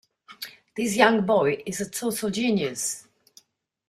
[0.75, 3.07] This young boy is a total genius.